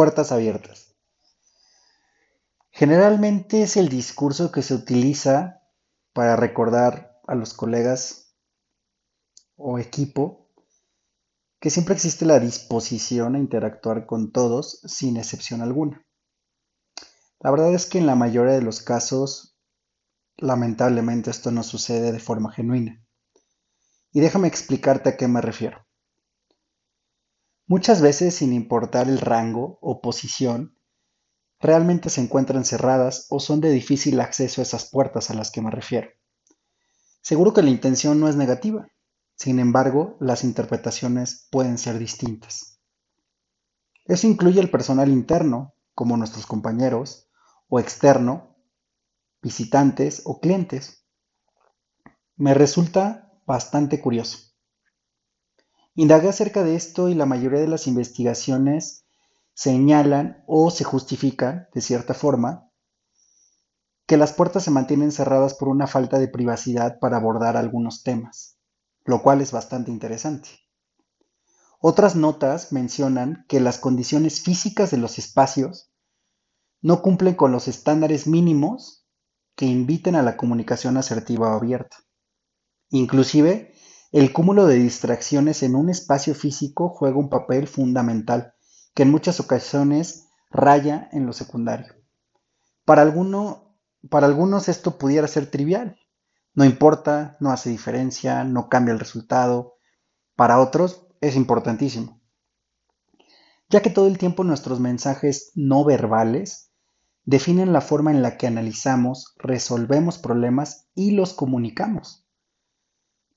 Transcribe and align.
puertas 0.00 0.32
abiertas. 0.32 0.96
Generalmente 2.70 3.62
es 3.62 3.76
el 3.76 3.90
discurso 3.90 4.50
que 4.50 4.62
se 4.62 4.72
utiliza 4.72 5.60
para 6.14 6.36
recordar 6.36 7.20
a 7.26 7.34
los 7.34 7.52
colegas 7.52 8.34
o 9.56 9.78
equipo 9.78 10.48
que 11.60 11.68
siempre 11.68 11.94
existe 11.94 12.24
la 12.24 12.40
disposición 12.40 13.34
a 13.34 13.38
interactuar 13.40 14.06
con 14.06 14.32
todos 14.32 14.80
sin 14.86 15.18
excepción 15.18 15.60
alguna. 15.60 16.02
La 17.38 17.50
verdad 17.50 17.74
es 17.74 17.84
que 17.84 17.98
en 17.98 18.06
la 18.06 18.14
mayoría 18.14 18.54
de 18.54 18.62
los 18.62 18.80
casos, 18.80 19.58
lamentablemente 20.38 21.30
esto 21.30 21.50
no 21.50 21.62
sucede 21.62 22.10
de 22.10 22.20
forma 22.20 22.50
genuina. 22.50 23.04
Y 24.12 24.20
déjame 24.20 24.48
explicarte 24.48 25.10
a 25.10 25.16
qué 25.18 25.28
me 25.28 25.42
refiero. 25.42 25.86
Muchas 27.70 28.02
veces, 28.02 28.34
sin 28.34 28.52
importar 28.52 29.08
el 29.08 29.20
rango 29.20 29.78
o 29.80 30.00
posición, 30.00 30.76
realmente 31.60 32.10
se 32.10 32.20
encuentran 32.20 32.64
cerradas 32.64 33.28
o 33.30 33.38
son 33.38 33.60
de 33.60 33.70
difícil 33.70 34.18
acceso 34.18 34.60
a 34.60 34.64
esas 34.64 34.90
puertas 34.90 35.30
a 35.30 35.34
las 35.34 35.52
que 35.52 35.62
me 35.62 35.70
refiero. 35.70 36.08
Seguro 37.22 37.54
que 37.54 37.62
la 37.62 37.70
intención 37.70 38.18
no 38.18 38.28
es 38.28 38.34
negativa, 38.34 38.88
sin 39.36 39.60
embargo, 39.60 40.16
las 40.18 40.42
interpretaciones 40.42 41.46
pueden 41.52 41.78
ser 41.78 42.00
distintas. 42.00 42.80
Eso 44.04 44.26
incluye 44.26 44.58
el 44.58 44.72
personal 44.72 45.08
interno, 45.08 45.76
como 45.94 46.16
nuestros 46.16 46.46
compañeros, 46.46 47.30
o 47.68 47.78
externo, 47.78 48.56
visitantes 49.42 50.22
o 50.24 50.40
clientes. 50.40 51.06
Me 52.34 52.52
resulta 52.52 53.32
bastante 53.46 54.00
curioso. 54.00 54.49
Indagué 56.00 56.30
acerca 56.30 56.62
de 56.62 56.76
esto 56.76 57.10
y 57.10 57.14
la 57.14 57.26
mayoría 57.26 57.60
de 57.60 57.68
las 57.68 57.86
investigaciones 57.86 59.04
señalan 59.52 60.42
o 60.46 60.70
se 60.70 60.82
justifican, 60.82 61.68
de 61.74 61.82
cierta 61.82 62.14
forma, 62.14 62.70
que 64.06 64.16
las 64.16 64.32
puertas 64.32 64.64
se 64.64 64.70
mantienen 64.70 65.12
cerradas 65.12 65.52
por 65.52 65.68
una 65.68 65.86
falta 65.86 66.18
de 66.18 66.28
privacidad 66.28 66.98
para 67.00 67.18
abordar 67.18 67.58
algunos 67.58 68.02
temas, 68.02 68.56
lo 69.04 69.20
cual 69.20 69.42
es 69.42 69.52
bastante 69.52 69.90
interesante. 69.90 70.48
Otras 71.80 72.16
notas 72.16 72.72
mencionan 72.72 73.44
que 73.46 73.60
las 73.60 73.76
condiciones 73.76 74.40
físicas 74.40 74.90
de 74.90 74.96
los 74.96 75.18
espacios 75.18 75.92
no 76.80 77.02
cumplen 77.02 77.34
con 77.34 77.52
los 77.52 77.68
estándares 77.68 78.26
mínimos 78.26 79.06
que 79.54 79.66
inviten 79.66 80.16
a 80.16 80.22
la 80.22 80.38
comunicación 80.38 80.96
asertiva 80.96 81.50
o 81.50 81.58
abierta. 81.58 81.98
Inclusive, 82.88 83.74
el 84.12 84.32
cúmulo 84.32 84.66
de 84.66 84.74
distracciones 84.74 85.62
en 85.62 85.76
un 85.76 85.88
espacio 85.88 86.34
físico 86.34 86.88
juega 86.88 87.16
un 87.16 87.30
papel 87.30 87.68
fundamental 87.68 88.54
que 88.92 89.04
en 89.04 89.10
muchas 89.10 89.38
ocasiones 89.38 90.28
raya 90.50 91.08
en 91.12 91.26
lo 91.26 91.32
secundario. 91.32 91.94
Para, 92.84 93.02
algunos 93.02 94.68
esto 94.68 94.98
pudiera 94.98 95.28
ser 95.28 95.48
trivial. 95.48 95.96
No 96.54 96.64
importa, 96.64 97.36
no 97.38 97.52
hace 97.52 97.70
diferencia, 97.70 98.42
no 98.42 98.68
cambia 98.68 98.92
el 98.92 98.98
resultado. 98.98 99.74
Para 100.34 100.58
otros 100.58 101.06
es 101.20 101.36
importantísimo. 101.36 102.20
Ya 103.68 103.80
que 103.80 103.90
todo 103.90 104.08
el 104.08 104.18
tiempo 104.18 104.42
nuestros 104.42 104.80
mensajes 104.80 105.52
no 105.54 105.84
verbales 105.84 106.72
definen 107.24 107.72
la 107.72 107.80
forma 107.80 108.10
en 108.10 108.22
la 108.22 108.36
que 108.36 108.48
analizamos, 108.48 109.36
resolvemos 109.38 110.18
problemas 110.18 110.88
y 110.96 111.12
los 111.12 111.32
comunicamos. 111.32 112.26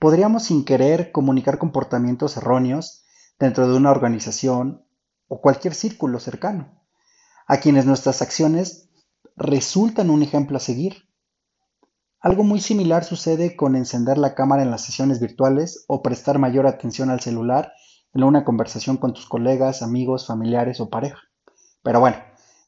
Podríamos 0.00 0.44
sin 0.44 0.64
querer 0.64 1.12
comunicar 1.12 1.58
comportamientos 1.58 2.38
erróneos 2.38 3.04
dentro 3.38 3.68
de 3.68 3.76
una 3.76 3.90
organización 3.90 4.82
o 5.28 5.42
cualquier 5.42 5.74
círculo 5.74 6.18
cercano, 6.20 6.82
a 7.46 7.58
quienes 7.58 7.84
nuestras 7.84 8.22
acciones 8.22 8.88
resultan 9.36 10.08
un 10.08 10.22
ejemplo 10.22 10.56
a 10.56 10.60
seguir. 10.60 11.04
Algo 12.18 12.44
muy 12.44 12.60
similar 12.60 13.04
sucede 13.04 13.56
con 13.56 13.76
encender 13.76 14.16
la 14.16 14.34
cámara 14.34 14.62
en 14.62 14.70
las 14.70 14.86
sesiones 14.86 15.20
virtuales 15.20 15.84
o 15.86 16.02
prestar 16.02 16.38
mayor 16.38 16.66
atención 16.66 17.10
al 17.10 17.20
celular 17.20 17.74
en 18.14 18.22
una 18.24 18.42
conversación 18.42 18.96
con 18.96 19.12
tus 19.12 19.26
colegas, 19.26 19.82
amigos, 19.82 20.26
familiares 20.26 20.80
o 20.80 20.88
pareja. 20.88 21.20
Pero 21.82 22.00
bueno, 22.00 22.16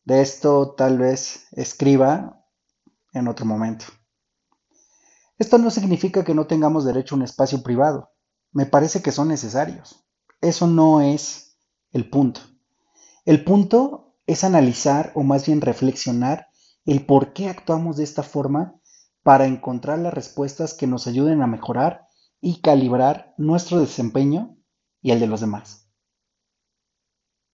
de 0.04 0.20
esto 0.20 0.74
tal 0.76 0.98
vez 0.98 1.46
escriba 1.52 2.44
en 3.14 3.26
otro 3.26 3.46
momento. 3.46 3.86
Esto 5.42 5.58
no 5.58 5.72
significa 5.72 6.22
que 6.22 6.36
no 6.36 6.46
tengamos 6.46 6.84
derecho 6.84 7.16
a 7.16 7.18
un 7.18 7.24
espacio 7.24 7.64
privado. 7.64 8.12
Me 8.52 8.64
parece 8.64 9.02
que 9.02 9.10
son 9.10 9.26
necesarios. 9.26 10.06
Eso 10.40 10.68
no 10.68 11.00
es 11.00 11.58
el 11.90 12.08
punto. 12.08 12.42
El 13.24 13.42
punto 13.42 14.14
es 14.28 14.44
analizar 14.44 15.10
o 15.16 15.24
más 15.24 15.44
bien 15.44 15.60
reflexionar 15.60 16.46
el 16.84 17.04
por 17.04 17.32
qué 17.32 17.48
actuamos 17.48 17.96
de 17.96 18.04
esta 18.04 18.22
forma 18.22 18.76
para 19.24 19.46
encontrar 19.46 19.98
las 19.98 20.14
respuestas 20.14 20.74
que 20.74 20.86
nos 20.86 21.08
ayuden 21.08 21.42
a 21.42 21.48
mejorar 21.48 22.06
y 22.40 22.60
calibrar 22.60 23.34
nuestro 23.36 23.80
desempeño 23.80 24.56
y 25.00 25.10
el 25.10 25.18
de 25.18 25.26
los 25.26 25.40
demás. 25.40 25.81